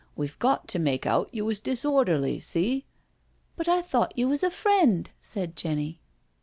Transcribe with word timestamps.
"We've 0.15 0.39
got 0.39 0.67
to 0.69 0.79
make 0.79 1.05
out 1.05 1.29
you 1.31 1.45
was 1.45 1.59
disorderly, 1.59 2.39
see."" 2.39 2.85
But 3.55 3.67
I 3.67 3.83
thought 3.83 4.17
you 4.17 4.27
was 4.29 4.41
a 4.41 4.49
friend?" 4.49 5.07
said 5.21 5.55
Jenny. 5.55 5.99